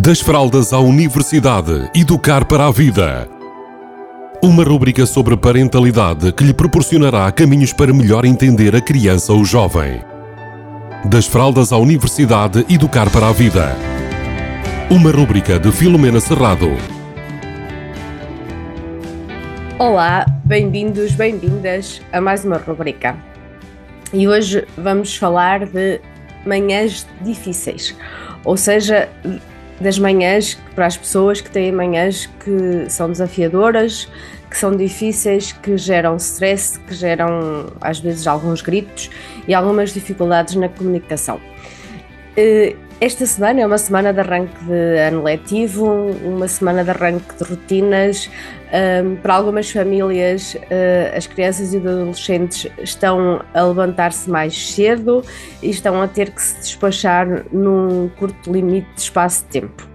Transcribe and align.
Das 0.00 0.20
fraldas 0.20 0.72
à 0.72 0.78
universidade, 0.78 1.90
educar 1.92 2.44
para 2.44 2.68
a 2.68 2.70
vida. 2.70 3.28
Uma 4.40 4.62
rubrica 4.62 5.04
sobre 5.04 5.36
parentalidade 5.36 6.30
que 6.30 6.44
lhe 6.44 6.54
proporcionará 6.54 7.32
caminhos 7.32 7.72
para 7.72 7.92
melhor 7.92 8.24
entender 8.24 8.76
a 8.76 8.80
criança 8.80 9.32
ou 9.32 9.44
jovem. 9.44 10.00
Das 11.04 11.26
fraldas 11.26 11.72
à 11.72 11.78
universidade, 11.78 12.64
educar 12.70 13.10
para 13.10 13.26
a 13.26 13.32
vida. 13.32 13.74
Uma 14.88 15.10
rubrica 15.10 15.58
de 15.58 15.72
Filomena 15.72 16.20
Serrado. 16.20 16.70
Olá, 19.80 20.24
bem-vindos, 20.44 21.10
bem-vindas 21.10 22.00
a 22.12 22.20
mais 22.20 22.44
uma 22.44 22.58
rubrica. 22.58 23.16
E 24.12 24.28
hoje 24.28 24.64
vamos 24.76 25.16
falar 25.16 25.66
de 25.66 26.00
manhãs 26.46 27.04
difíceis, 27.20 27.96
ou 28.44 28.56
seja, 28.56 29.08
das 29.80 29.98
manhãs 29.98 30.58
para 30.74 30.86
as 30.86 30.96
pessoas 30.96 31.40
que 31.40 31.50
têm 31.50 31.70
manhãs 31.72 32.26
que 32.26 32.90
são 32.90 33.10
desafiadoras, 33.10 34.08
que 34.50 34.56
são 34.56 34.74
difíceis, 34.74 35.52
que 35.52 35.76
geram 35.76 36.16
stress, 36.16 36.78
que 36.80 36.94
geram 36.94 37.66
às 37.80 38.00
vezes 38.00 38.26
alguns 38.26 38.62
gritos 38.62 39.10
e 39.46 39.54
algumas 39.54 39.92
dificuldades 39.92 40.54
na 40.54 40.68
comunicação. 40.68 41.40
Esta 43.00 43.24
semana 43.26 43.60
é 43.60 43.66
uma 43.66 43.78
semana 43.78 44.12
de 44.12 44.18
arranque 44.18 44.64
de 44.64 44.98
ano 44.98 45.22
letivo, 45.22 45.86
uma 46.24 46.48
semana 46.48 46.82
de 46.82 46.90
arranque 46.90 47.32
de 47.36 47.44
rotinas. 47.44 48.28
Um, 49.04 49.14
para 49.14 49.34
algumas 49.34 49.70
famílias, 49.70 50.54
uh, 50.54 51.16
as 51.16 51.24
crianças 51.28 51.72
e 51.72 51.76
adolescentes 51.76 52.68
estão 52.80 53.40
a 53.54 53.62
levantar-se 53.62 54.28
mais 54.28 54.74
cedo 54.74 55.22
e 55.62 55.70
estão 55.70 56.02
a 56.02 56.08
ter 56.08 56.32
que 56.32 56.42
se 56.42 56.56
despachar 56.56 57.44
num 57.52 58.10
curto 58.18 58.52
limite 58.52 58.88
de 58.96 59.00
espaço 59.00 59.44
de 59.44 59.60
tempo. 59.60 59.88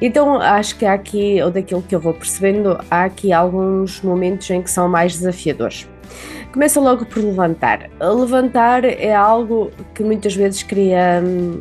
Então, 0.00 0.40
acho 0.40 0.78
que 0.78 0.86
há 0.86 0.92
aqui, 0.92 1.42
ou 1.42 1.50
daquilo 1.50 1.82
que 1.82 1.94
eu 1.94 2.00
vou 2.00 2.14
percebendo, 2.14 2.78
há 2.88 3.02
aqui 3.02 3.32
alguns 3.32 4.00
momentos 4.00 4.48
em 4.48 4.62
que 4.62 4.70
são 4.70 4.88
mais 4.88 5.14
desafiadores. 5.14 5.88
Começa 6.52 6.80
logo 6.80 7.04
por 7.04 7.18
levantar. 7.18 7.90
Levantar 8.00 8.84
é 8.84 9.12
algo 9.12 9.72
que 9.92 10.04
muitas 10.04 10.36
vezes 10.36 10.62
cria. 10.62 11.20
Hum, 11.20 11.60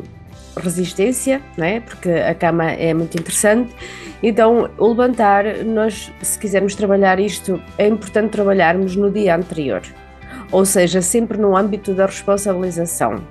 resistência, 0.57 1.41
não 1.57 1.65
é? 1.65 1.79
porque 1.79 2.09
a 2.09 2.33
cama 2.33 2.71
é 2.71 2.93
muito 2.93 3.17
interessante. 3.17 3.73
Então, 4.21 4.69
o 4.77 4.87
levantar, 4.87 5.43
nós, 5.65 6.11
se 6.21 6.39
quisermos 6.39 6.75
trabalhar 6.75 7.19
isto, 7.19 7.61
é 7.77 7.87
importante 7.87 8.31
trabalharmos 8.31 8.95
no 8.95 9.11
dia 9.11 9.35
anterior, 9.35 9.81
ou 10.51 10.65
seja, 10.65 11.01
sempre 11.01 11.37
no 11.37 11.57
âmbito 11.57 11.93
da 11.93 12.05
responsabilização. 12.05 13.21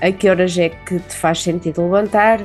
A 0.00 0.12
que 0.12 0.28
horas 0.28 0.56
é 0.58 0.68
que 0.68 0.98
te 0.98 1.16
faz 1.16 1.42
sentido 1.42 1.82
levantar? 1.82 2.40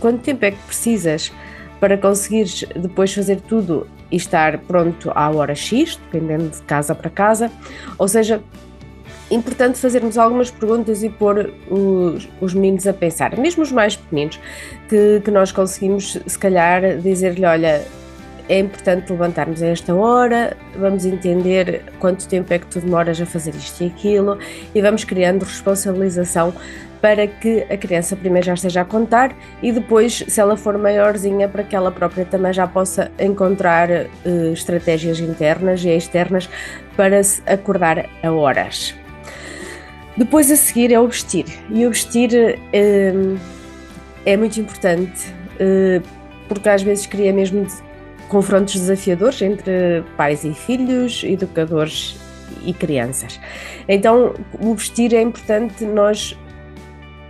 Quanto 0.00 0.22
tempo 0.22 0.44
é 0.44 0.52
que 0.52 0.62
precisas 0.66 1.32
para 1.80 1.96
conseguires 1.96 2.64
depois 2.74 3.12
fazer 3.12 3.40
tudo 3.40 3.86
e 4.10 4.16
estar 4.16 4.58
pronto 4.58 5.12
à 5.14 5.30
hora 5.30 5.54
X, 5.54 5.96
dependendo 5.96 6.48
de 6.48 6.62
casa 6.62 6.94
para 6.94 7.10
casa? 7.10 7.50
Ou 7.98 8.08
seja, 8.08 8.42
importante 9.30 9.78
fazermos 9.78 10.16
algumas 10.16 10.50
perguntas 10.50 11.02
e 11.02 11.08
pôr 11.08 11.52
os, 11.70 12.28
os 12.40 12.54
meninos 12.54 12.86
a 12.86 12.92
pensar, 12.92 13.36
mesmo 13.36 13.62
os 13.62 13.72
mais 13.72 13.96
pequeninos, 13.96 14.40
que, 14.88 15.20
que 15.24 15.30
nós 15.30 15.52
conseguimos, 15.52 16.18
se 16.26 16.38
calhar, 16.38 16.98
dizer-lhe: 16.98 17.44
olha, 17.44 17.84
é 18.48 18.58
importante 18.58 19.12
levantarmos 19.12 19.62
a 19.62 19.66
esta 19.66 19.94
hora, 19.94 20.56
vamos 20.74 21.04
entender 21.04 21.82
quanto 22.00 22.26
tempo 22.26 22.52
é 22.52 22.58
que 22.58 22.66
tu 22.66 22.80
demoras 22.80 23.20
a 23.20 23.26
fazer 23.26 23.54
isto 23.54 23.84
e 23.84 23.86
aquilo 23.88 24.38
e 24.74 24.80
vamos 24.80 25.04
criando 25.04 25.42
responsabilização 25.42 26.54
para 27.00 27.26
que 27.26 27.66
a 27.70 27.76
criança 27.76 28.16
primeiro 28.16 28.46
já 28.46 28.54
esteja 28.54 28.80
a 28.80 28.84
contar 28.84 29.36
e 29.62 29.70
depois, 29.70 30.24
se 30.26 30.40
ela 30.40 30.56
for 30.56 30.76
maiorzinha, 30.78 31.48
para 31.48 31.62
que 31.62 31.76
ela 31.76 31.92
própria 31.92 32.24
também 32.24 32.52
já 32.52 32.66
possa 32.66 33.12
encontrar 33.18 33.88
uh, 33.90 34.52
estratégias 34.52 35.20
internas 35.20 35.84
e 35.84 35.90
externas 35.90 36.48
para 36.96 37.22
se 37.22 37.42
acordar 37.46 38.08
a 38.22 38.32
horas. 38.32 38.94
Depois 40.18 40.50
a 40.50 40.56
seguir 40.56 40.92
é 40.92 40.98
o 40.98 41.06
vestir. 41.06 41.44
E 41.70 41.86
o 41.86 41.90
vestir 41.90 42.30
uh, 42.34 43.38
é 44.26 44.36
muito 44.36 44.60
importante 44.60 45.28
uh, 45.54 46.02
porque 46.48 46.68
às 46.68 46.82
vezes 46.82 47.06
cria 47.06 47.32
mesmo 47.32 47.64
confrontos 48.28 48.74
desafiadores 48.74 49.40
entre 49.40 50.02
pais 50.16 50.42
e 50.42 50.52
filhos, 50.52 51.22
educadores 51.22 52.18
e 52.64 52.72
crianças. 52.72 53.38
Então, 53.88 54.34
o 54.60 54.74
vestir 54.74 55.14
é 55.14 55.22
importante 55.22 55.84
nós 55.84 56.36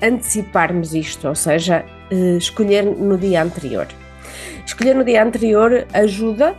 anteciparmos 0.01 0.95
isto, 0.95 1.29
ou 1.29 1.35
seja, 1.35 1.85
uh, 2.11 2.39
escolher 2.39 2.85
no 2.85 3.19
dia 3.19 3.43
anterior. 3.43 3.87
Escolher 4.65 4.95
no 4.95 5.05
dia 5.05 5.23
anterior 5.23 5.87
ajuda 5.93 6.57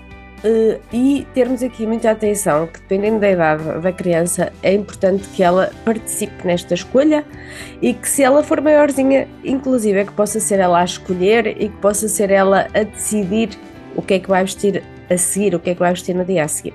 e 0.91 1.27
termos 1.33 1.61
aqui 1.61 1.85
muita 1.85 2.11
atenção 2.11 2.67
que, 2.67 2.79
dependendo 2.79 3.19
da 3.19 3.29
idade 3.29 3.63
da 3.81 3.91
criança, 3.91 4.51
é 4.63 4.73
importante 4.73 5.27
que 5.29 5.43
ela 5.43 5.71
participe 5.83 6.45
nesta 6.45 6.73
escolha 6.73 7.25
e 7.81 7.93
que, 7.93 8.07
se 8.07 8.23
ela 8.23 8.43
for 8.43 8.61
maiorzinha, 8.61 9.27
inclusive, 9.43 9.99
é 9.99 10.05
que 10.05 10.13
possa 10.13 10.39
ser 10.39 10.59
ela 10.59 10.79
a 10.79 10.83
escolher 10.83 11.47
e 11.47 11.69
que 11.69 11.77
possa 11.77 12.07
ser 12.07 12.31
ela 12.31 12.67
a 12.73 12.83
decidir 12.83 13.49
o 13.95 14.01
que 14.01 14.15
é 14.15 14.19
que 14.19 14.29
vai 14.29 14.43
vestir 14.43 14.83
a 15.09 15.17
seguir, 15.17 15.55
o 15.55 15.59
que 15.59 15.71
é 15.71 15.73
que 15.73 15.79
vai 15.79 15.91
vestir 15.91 16.15
no 16.15 16.23
dia 16.23 16.43
a 16.43 16.47
seguir. 16.47 16.73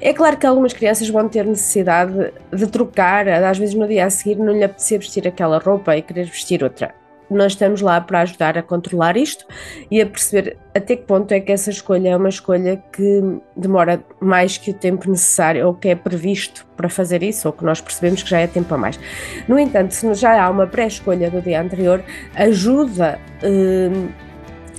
É 0.00 0.12
claro 0.12 0.36
que 0.36 0.46
algumas 0.46 0.72
crianças 0.72 1.08
vão 1.08 1.28
ter 1.28 1.44
necessidade 1.44 2.32
de 2.52 2.66
trocar, 2.66 3.28
às 3.28 3.58
vezes 3.58 3.74
no 3.74 3.86
dia 3.86 4.06
a 4.06 4.10
seguir 4.10 4.36
não 4.36 4.52
lhe 4.52 4.64
apetecer 4.64 4.98
vestir 4.98 5.28
aquela 5.28 5.58
roupa 5.58 5.96
e 5.96 6.02
querer 6.02 6.24
vestir 6.24 6.62
outra 6.64 6.99
nós 7.30 7.52
estamos 7.52 7.80
lá 7.80 8.00
para 8.00 8.20
ajudar 8.20 8.58
a 8.58 8.62
controlar 8.62 9.16
isto 9.16 9.46
e 9.90 10.00
a 10.00 10.06
perceber 10.06 10.56
até 10.74 10.96
que 10.96 11.04
ponto 11.04 11.32
é 11.32 11.40
que 11.40 11.52
essa 11.52 11.70
escolha 11.70 12.10
é 12.10 12.16
uma 12.16 12.28
escolha 12.28 12.82
que 12.92 13.22
demora 13.56 14.02
mais 14.20 14.58
que 14.58 14.70
o 14.70 14.74
tempo 14.74 15.08
necessário 15.08 15.66
ou 15.66 15.74
que 15.74 15.88
é 15.88 15.94
previsto 15.94 16.66
para 16.76 16.88
fazer 16.88 17.22
isso, 17.22 17.48
ou 17.48 17.52
que 17.52 17.64
nós 17.64 17.80
percebemos 17.80 18.22
que 18.22 18.30
já 18.30 18.40
é 18.40 18.46
tempo 18.46 18.74
a 18.74 18.78
mais. 18.78 18.98
No 19.46 19.58
entanto, 19.58 19.92
se 19.92 20.12
já 20.14 20.42
há 20.42 20.50
uma 20.50 20.66
pré-escolha 20.66 21.30
do 21.30 21.40
dia 21.40 21.60
anterior, 21.60 22.02
ajuda. 22.34 23.18
Hum, 23.42 24.08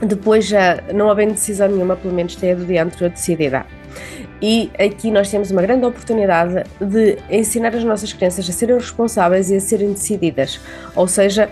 depois 0.02 0.48
já 0.48 0.82
não 0.94 1.10
havendo 1.12 1.34
decisão 1.34 1.68
nenhuma, 1.68 1.96
pelo 1.96 2.14
menos 2.14 2.36
ter 2.36 2.56
do 2.56 2.66
dia 2.66 2.84
anterior 2.84 3.12
decidida. 3.12 3.66
E 4.42 4.72
aqui 4.80 5.12
nós 5.12 5.30
temos 5.30 5.52
uma 5.52 5.62
grande 5.62 5.86
oportunidade 5.86 6.64
de 6.80 7.18
ensinar 7.30 7.76
as 7.76 7.84
nossas 7.84 8.12
crianças 8.12 8.50
a 8.50 8.52
serem 8.52 8.76
responsáveis 8.76 9.52
e 9.52 9.56
a 9.56 9.60
serem 9.60 9.94
decididas, 9.94 10.60
ou 10.96 11.08
seja, 11.08 11.48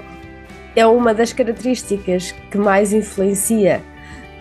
é 0.75 0.85
uma 0.85 1.13
das 1.13 1.33
características 1.33 2.33
que 2.51 2.57
mais 2.57 2.93
influencia 2.93 3.81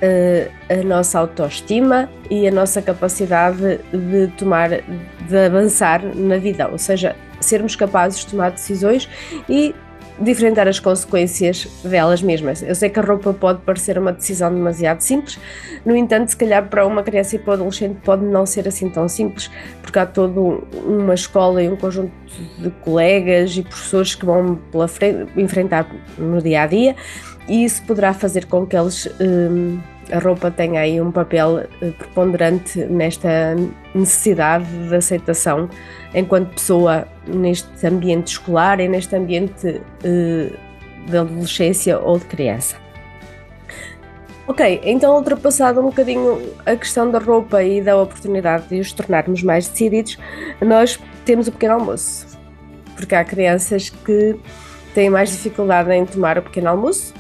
uh, 0.02 0.52
a 0.72 0.84
nossa 0.84 1.18
autoestima 1.18 2.08
e 2.30 2.46
a 2.46 2.50
nossa 2.50 2.82
capacidade 2.82 3.80
de 3.92 4.28
tomar, 4.36 4.70
de 4.70 5.36
avançar 5.46 6.02
na 6.14 6.36
vida, 6.36 6.68
ou 6.68 6.78
seja, 6.78 7.16
sermos 7.40 7.76
capazes 7.76 8.20
de 8.20 8.26
tomar 8.28 8.50
decisões 8.50 9.08
e 9.48 9.74
de 10.20 10.30
enfrentar 10.30 10.66
as 10.66 10.80
consequências 10.80 11.68
delas 11.84 12.20
mesmas. 12.22 12.62
Eu 12.62 12.74
sei 12.74 12.88
que 12.88 12.98
a 12.98 13.02
roupa 13.02 13.32
pode 13.32 13.60
parecer 13.62 13.98
uma 13.98 14.12
decisão 14.12 14.52
demasiado 14.52 15.00
simples, 15.00 15.38
no 15.84 15.96
entanto, 15.96 16.28
se 16.28 16.36
calhar 16.36 16.68
para 16.68 16.86
uma 16.86 17.02
criança 17.02 17.36
e 17.36 17.38
para 17.38 17.52
um 17.52 17.54
adolescente 17.54 17.98
pode 18.04 18.24
não 18.24 18.44
ser 18.44 18.66
assim 18.66 18.88
tão 18.88 19.08
simples, 19.08 19.50
porque 19.82 19.98
há 19.98 20.06
toda 20.06 20.40
uma 20.84 21.14
escola 21.14 21.62
e 21.62 21.68
um 21.68 21.76
conjunto 21.76 22.12
de 22.58 22.70
colegas 22.82 23.56
e 23.56 23.62
professores 23.62 24.14
que 24.14 24.26
vão 24.26 24.56
pela 24.70 24.88
frente, 24.88 25.30
enfrentar 25.36 25.88
no 26.18 26.42
dia 26.42 26.62
a 26.62 26.66
dia, 26.66 26.96
e 27.48 27.64
isso 27.64 27.82
poderá 27.82 28.12
fazer 28.12 28.46
com 28.46 28.66
que 28.66 28.76
eles. 28.76 29.08
Hum, 29.20 29.80
a 30.10 30.18
roupa 30.18 30.50
tenha 30.50 30.80
aí 30.80 31.00
um 31.00 31.10
papel 31.10 31.58
eh, 31.58 31.90
preponderante 31.90 32.78
nesta 32.86 33.54
necessidade 33.94 34.64
de 34.88 34.94
aceitação 34.94 35.68
enquanto 36.14 36.54
pessoa 36.54 37.06
neste 37.26 37.86
ambiente 37.86 38.28
escolar 38.28 38.80
e 38.80 38.88
neste 38.88 39.14
ambiente 39.14 39.68
uh, 39.68 41.10
de 41.10 41.16
adolescência 41.16 41.98
ou 41.98 42.18
de 42.18 42.24
criança. 42.24 42.76
Ok, 44.46 44.80
então 44.82 45.14
ultrapassado 45.14 45.78
um 45.80 45.84
bocadinho 45.84 46.40
a 46.64 46.74
questão 46.74 47.10
da 47.10 47.18
roupa 47.18 47.62
e 47.62 47.82
da 47.82 47.94
oportunidade 48.00 48.68
de 48.68 48.80
os 48.80 48.92
tornarmos 48.94 49.42
mais 49.42 49.68
decididos, 49.68 50.18
nós 50.62 50.98
temos 51.26 51.48
o 51.48 51.52
pequeno 51.52 51.74
almoço. 51.74 52.26
Porque 52.96 53.14
há 53.14 53.22
crianças 53.22 53.90
que 53.90 54.40
têm 54.94 55.10
mais 55.10 55.30
dificuldade 55.30 55.92
em 55.92 56.06
tomar 56.06 56.38
o 56.38 56.42
pequeno 56.42 56.70
almoço 56.70 57.12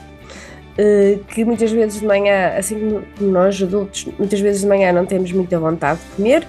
que 1.28 1.44
muitas 1.44 1.72
vezes 1.72 2.00
de 2.00 2.06
manhã, 2.06 2.52
assim 2.56 3.02
como 3.18 3.30
nós 3.32 3.60
adultos, 3.60 4.06
muitas 4.18 4.38
vezes 4.38 4.60
de 4.60 4.68
manhã 4.68 4.92
não 4.92 5.04
temos 5.04 5.32
muita 5.32 5.58
vontade 5.58 5.98
de 6.00 6.16
comer, 6.16 6.46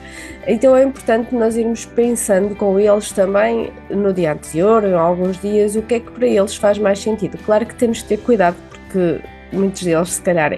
então 0.47 0.75
é 0.75 0.83
importante 0.83 1.33
nós 1.33 1.57
irmos 1.57 1.85
pensando 1.85 2.55
com 2.55 2.79
eles 2.79 3.11
também 3.11 3.71
no 3.89 4.13
dia 4.13 4.33
anterior, 4.33 4.83
em 4.83 4.93
alguns 4.93 5.41
dias, 5.41 5.75
o 5.75 5.81
que 5.81 5.95
é 5.95 5.99
que 5.99 6.11
para 6.11 6.27
eles 6.27 6.55
faz 6.55 6.77
mais 6.77 6.99
sentido. 6.99 7.39
Claro 7.43 7.65
que 7.65 7.73
temos 7.73 8.03
que 8.03 8.09
ter 8.09 8.17
cuidado, 8.17 8.55
porque 8.69 9.19
muitos 9.51 9.83
deles, 9.83 10.09
se 10.09 10.21
calhar, 10.21 10.57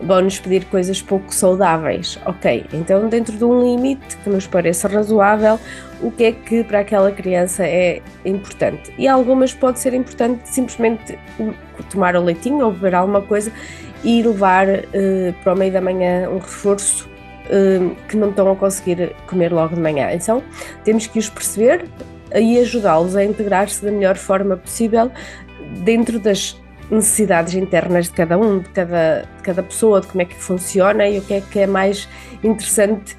vão 0.00 0.22
nos 0.22 0.38
pedir 0.38 0.64
coisas 0.66 1.02
pouco 1.02 1.34
saudáveis. 1.34 2.18
Ok, 2.24 2.66
então 2.72 3.08
dentro 3.08 3.36
de 3.36 3.44
um 3.44 3.62
limite 3.62 4.16
que 4.18 4.30
nos 4.30 4.46
pareça 4.46 4.88
razoável, 4.88 5.58
o 6.00 6.10
que 6.10 6.24
é 6.24 6.32
que 6.32 6.62
para 6.64 6.80
aquela 6.80 7.10
criança 7.10 7.66
é 7.66 8.00
importante. 8.24 8.92
E 8.96 9.08
algumas 9.08 9.52
pode 9.52 9.80
ser 9.80 9.94
importante 9.94 10.48
simplesmente 10.48 11.18
tomar 11.90 12.16
o 12.16 12.22
leitinho 12.22 12.64
ou 12.64 12.72
beber 12.72 12.94
alguma 12.94 13.22
coisa 13.22 13.52
e 14.04 14.22
levar 14.22 14.68
uh, 14.68 15.32
para 15.42 15.54
o 15.54 15.56
meio 15.56 15.72
da 15.72 15.80
manhã 15.80 16.28
um 16.30 16.38
reforço 16.38 17.08
uh, 17.46 17.96
que 18.08 18.16
não 18.16 18.30
estão 18.30 18.50
a 18.50 18.56
conseguir 18.56 19.14
comer 19.26 19.52
logo 19.52 19.74
de 19.74 19.80
manhã. 19.80 20.12
Então 20.12 20.42
temos 20.84 21.06
que 21.06 21.18
os 21.18 21.28
perceber 21.28 21.84
e 22.34 22.58
ajudá-los 22.58 23.16
a 23.16 23.24
integrar-se 23.24 23.84
da 23.84 23.90
melhor 23.90 24.16
forma 24.16 24.56
possível 24.56 25.10
dentro 25.82 26.18
das 26.18 26.60
necessidades 26.90 27.54
internas 27.54 28.06
de 28.06 28.12
cada 28.12 28.38
um, 28.38 28.60
de 28.60 28.68
cada, 28.70 29.22
de 29.36 29.42
cada 29.42 29.62
pessoa, 29.62 30.00
de 30.00 30.06
como 30.06 30.22
é 30.22 30.24
que 30.24 30.34
funciona 30.34 31.06
e 31.08 31.18
o 31.18 31.22
que 31.22 31.34
é 31.34 31.40
que 31.40 31.58
é 31.60 31.66
mais 31.66 32.08
interessante 32.42 33.16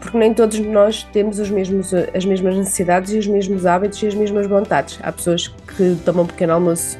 porque 0.00 0.18
nem 0.18 0.34
todos 0.34 0.58
nós 0.58 1.04
temos 1.12 1.38
os 1.38 1.48
mesmos, 1.48 1.94
as 1.94 2.24
mesmas 2.24 2.56
necessidades 2.56 3.12
e 3.12 3.18
os 3.18 3.26
mesmos 3.28 3.64
hábitos 3.64 4.02
e 4.02 4.08
as 4.08 4.14
mesmas 4.16 4.48
vontades. 4.48 4.98
Há 5.00 5.12
pessoas 5.12 5.46
que 5.46 5.96
tomam 6.04 6.24
um 6.24 6.26
pequeno 6.26 6.54
almoço 6.54 6.98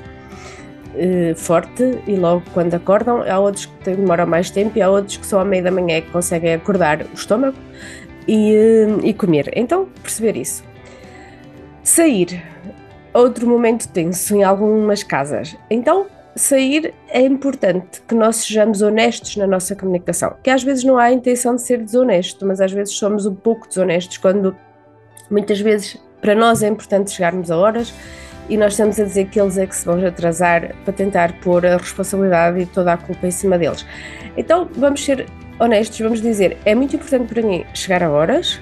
eh, 0.95 1.35
forte 1.35 1.99
e 2.07 2.15
logo 2.15 2.43
quando 2.53 2.75
acordam, 2.75 3.25
há 3.29 3.39
outros 3.39 3.67
que 3.67 3.91
demoram 3.91 4.27
mais 4.27 4.51
tempo 4.51 4.79
e 4.79 4.83
há 4.83 4.91
outros 4.91 5.17
que 5.17 5.27
só 5.27 5.41
à 5.41 5.45
meia 5.45 5.63
da 5.63 5.71
manhã 5.71 5.97
é 5.97 6.01
que 6.03 6.11
conseguem 6.11 6.55
acordar 6.55 7.03
o 7.03 7.15
estômago 7.15 7.57
e, 8.29 8.55
eh, 8.55 8.89
e 9.03 9.15
comer. 9.15 9.51
Então, 9.57 9.89
perceber 10.03 10.37
isso. 10.37 10.63
Sair. 11.83 12.41
Outro 13.13 13.47
momento 13.47 13.89
tenso 13.89 14.35
em 14.35 14.43
algumas 14.43 15.03
casas. 15.03 15.57
Então, 15.69 16.07
sair 16.35 16.95
é 17.09 17.21
importante 17.21 18.01
que 18.09 18.15
nós 18.15 18.37
sejamos 18.37 18.81
honestos 18.81 19.37
na 19.37 19.47
nossa 19.47 19.77
comunicação, 19.77 20.35
que 20.43 20.51
às 20.51 20.63
vezes 20.63 20.83
não 20.85 20.99
há 20.99 21.05
a 21.05 21.13
intenção 21.13 21.55
de 21.55 21.63
ser 21.63 21.79
desonesto, 21.83 22.47
mas 22.47 22.61
às 22.61 22.73
vezes 22.73 22.95
somos 22.95 23.27
um 23.27 23.35
pouco 23.35 23.69
desonestos 23.69 24.17
quando 24.17 24.57
muitas 25.31 25.61
vezes 25.61 25.99
para 26.21 26.35
nós 26.35 26.63
é 26.63 26.69
importante 26.69 27.11
chegarmos 27.11 27.51
a 27.51 27.57
horas 27.57 27.93
e 28.49 28.57
nós 28.57 28.73
estamos 28.73 28.99
a 28.99 29.05
dizer 29.05 29.27
que 29.29 29.41
eles 29.41 29.59
é 29.59 29.67
que 29.67 29.77
se 29.77 29.85
vão 29.85 30.05
atrasar 30.05 30.75
para 30.85 30.93
tentar 30.93 31.39
pôr 31.41 31.67
a 31.67 31.77
responsabilidade 31.77 32.61
e 32.61 32.67
toda 32.67 32.93
a 32.93 32.97
culpa 32.97 33.27
em 33.27 33.31
cima 33.31 33.59
deles. 33.59 33.85
Então 34.37 34.69
vamos 34.73 35.05
ser 35.05 35.27
honestos, 35.59 35.99
vamos 36.01 36.21
dizer, 36.21 36.57
é 36.65 36.75
muito 36.75 36.97
importante 36.97 37.33
para 37.33 37.43
mim 37.43 37.65
chegar 37.75 38.03
a 38.03 38.11
horas, 38.11 38.61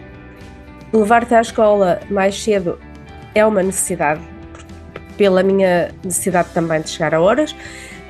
levar-te 0.93 1.35
à 1.35 1.41
escola 1.41 2.01
mais 2.11 2.43
cedo 2.43 2.79
é 3.35 3.47
uma 3.47 3.63
necessidade 3.63 4.21
pela 5.21 5.43
minha 5.43 5.91
necessidade 6.03 6.49
também 6.55 6.81
de 6.81 6.89
chegar 6.89 7.15
a 7.15 7.21
horas, 7.21 7.55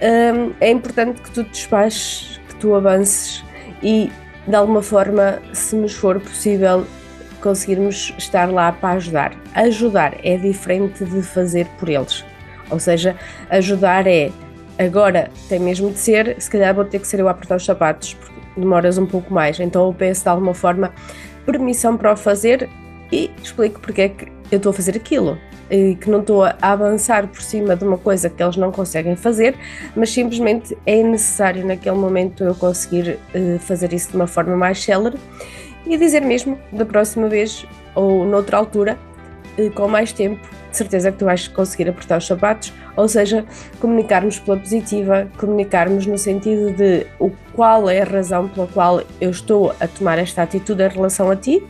hum, 0.01 0.53
é 0.61 0.71
importante 0.71 1.21
que 1.21 1.29
tu 1.33 1.43
despaches, 1.43 2.41
que 2.49 2.55
tu 2.55 2.73
avances 2.73 3.45
e 3.83 4.09
de 4.47 4.55
alguma 4.55 4.81
forma, 4.81 5.41
se 5.53 5.75
nos 5.75 5.93
for 5.93 6.21
possível, 6.21 6.87
conseguirmos 7.43 8.15
estar 8.17 8.49
lá 8.49 8.71
para 8.71 8.91
ajudar. 8.91 9.33
Ajudar 9.57 10.15
é 10.23 10.37
diferente 10.37 11.05
de 11.05 11.21
fazer 11.21 11.67
por 11.81 11.89
eles. 11.89 12.25
Ou 12.71 12.79
seja, 12.79 13.17
ajudar 13.51 14.07
é 14.07 14.31
agora 14.79 15.33
tem 15.49 15.59
mesmo 15.59 15.91
de 15.91 15.99
ser, 15.99 16.37
se 16.41 16.49
calhar 16.49 16.73
vou 16.73 16.85
ter 16.85 17.01
que 17.01 17.09
ser 17.09 17.19
eu 17.19 17.27
a 17.27 17.33
apertar 17.33 17.57
os 17.57 17.65
sapatos, 17.65 18.15
porque 18.15 18.41
demoras 18.57 18.99
um 18.99 19.07
pouco 19.07 19.35
mais. 19.35 19.59
Então 19.59 19.85
eu 19.85 19.93
peço 19.93 20.23
de 20.23 20.29
alguma 20.29 20.55
forma 20.55 20.95
permissão 21.45 21.97
para 21.97 22.13
o 22.13 22.17
fazer 22.17 22.69
e 23.11 23.33
explico 23.43 23.81
porque 23.81 24.03
é 24.03 24.09
que 24.11 24.27
eu 24.53 24.59
estou 24.59 24.71
a 24.71 24.73
fazer 24.73 24.95
aquilo 24.97 25.37
e 25.71 25.95
que 25.95 26.11
não 26.11 26.21
estou 26.21 26.43
a 26.45 26.57
avançar 26.61 27.29
por 27.29 27.41
cima 27.41 27.77
de 27.77 27.85
uma 27.85 27.97
coisa 27.97 28.29
que 28.29 28.43
eles 28.43 28.57
não 28.57 28.73
conseguem 28.73 29.15
fazer, 29.15 29.55
mas 29.95 30.11
simplesmente 30.11 30.77
é 30.85 31.03
necessário 31.03 31.65
naquele 31.65 31.97
momento 31.97 32.43
eu 32.43 32.55
conseguir 32.55 33.19
uh, 33.35 33.59
fazer 33.61 33.93
isso 33.93 34.11
de 34.11 34.17
uma 34.17 34.27
forma 34.27 34.57
mais 34.57 34.83
célere 34.83 35.17
e 35.87 35.97
dizer 35.97 36.23
mesmo 36.23 36.59
da 36.73 36.85
próxima 36.85 37.29
vez 37.29 37.65
ou 37.95 38.25
noutra 38.25 38.57
altura, 38.57 38.99
uh, 39.59 39.71
com 39.71 39.87
mais 39.87 40.13
tempo, 40.13 40.41
de 40.71 40.77
certeza 40.77 41.11
que 41.11 41.19
tu 41.19 41.25
vais 41.25 41.49
conseguir 41.49 41.89
apertar 41.89 42.19
os 42.19 42.27
sapatos, 42.27 42.73
ou 42.97 43.09
seja, 43.09 43.45
comunicarmos 43.81 44.39
pela 44.39 44.57
positiva, 44.57 45.29
comunicarmos 45.37 46.07
no 46.07 46.19
sentido 46.19 46.73
de 46.73 47.07
o 47.19 47.31
qual 47.55 47.89
é 47.89 48.03
a 48.03 48.05
razão 48.05 48.49
pela 48.49 48.67
qual 48.67 49.03
eu 49.21 49.31
estou 49.31 49.75
a 49.81 49.87
tomar 49.87 50.19
esta 50.19 50.43
atitude 50.43 50.83
em 50.83 50.89
relação 50.89 51.31
a 51.31 51.37
ti 51.37 51.63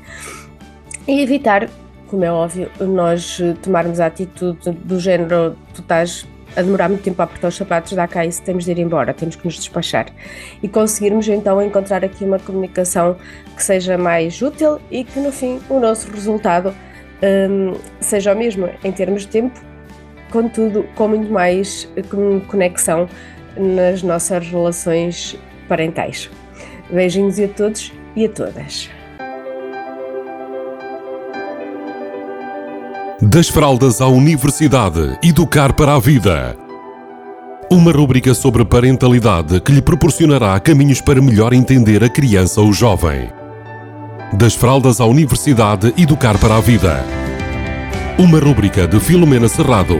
e 1.07 1.23
evitar 1.23 1.69
como 2.11 2.25
é 2.25 2.33
óbvio, 2.33 2.69
nós 2.81 3.41
tomarmos 3.63 4.01
a 4.01 4.07
atitude 4.07 4.73
do 4.73 4.99
género 4.99 5.57
tu 5.73 5.81
estás 5.81 6.27
a 6.57 6.63
demorar 6.63 6.89
muito 6.89 7.05
tempo 7.05 7.23
a 7.23 7.25
apertar 7.25 7.47
os 7.47 7.57
sapatos, 7.57 7.93
dá 7.93 8.09
cá 8.09 8.27
isso, 8.27 8.43
temos 8.43 8.65
de 8.65 8.73
ir 8.73 8.81
embora, 8.81 9.15
temos 9.15 9.37
que 9.37 9.45
nos 9.45 9.55
despachar. 9.55 10.07
E 10.61 10.69
conseguirmos 10.69 11.29
então 11.29 11.63
encontrar 11.63 12.05
aqui 12.05 12.25
uma 12.25 12.41
comunicação 12.41 13.17
que 13.55 13.63
seja 13.63 13.97
mais 13.97 14.43
útil 14.43 14.81
e 14.91 15.05
que 15.05 15.21
no 15.21 15.31
fim 15.31 15.61
o 15.71 15.79
nosso 15.79 16.11
resultado 16.11 16.75
um, 17.23 17.75
seja 18.01 18.35
o 18.35 18.37
mesmo 18.37 18.69
em 18.83 18.91
termos 18.91 19.23
de 19.23 19.29
tempo, 19.29 19.61
contudo 20.33 20.85
com 20.97 21.07
muito 21.07 21.33
mais 21.33 21.89
conexão 22.49 23.09
nas 23.57 24.03
nossas 24.03 24.49
relações 24.49 25.39
parentais. 25.69 26.29
Beijinhos 26.91 27.39
a 27.39 27.47
todos 27.47 27.93
e 28.17 28.25
a 28.25 28.29
todas. 28.29 28.91
Das 33.23 33.51
fraldas 33.51 34.01
à 34.01 34.07
universidade, 34.07 35.19
educar 35.23 35.75
para 35.75 35.95
a 35.95 36.01
vida. 36.01 36.57
Uma 37.71 37.93
rúbrica 37.93 38.33
sobre 38.33 38.65
parentalidade 38.65 39.61
que 39.61 39.73
lhe 39.73 39.83
proporcionará 39.83 40.59
caminhos 40.59 41.03
para 41.03 41.21
melhor 41.21 41.53
entender 41.53 42.03
a 42.03 42.09
criança 42.09 42.63
ou 42.63 42.73
jovem. 42.73 43.29
Das 44.33 44.55
fraldas 44.55 45.03
à 45.03 45.05
universidade, 45.05 45.93
educar 45.99 46.39
para 46.39 46.57
a 46.57 46.61
vida. 46.63 47.05
Uma 48.17 48.39
rúbrica 48.39 48.89
de 48.89 48.99
Filomena 48.99 49.49
Serrado. 49.49 49.99